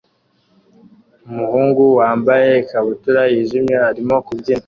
umuhungu 1.29 1.83
wambaye 1.99 2.49
ikabutura 2.61 3.21
yijimye 3.31 3.75
arimo 3.89 4.15
kubyina 4.25 4.59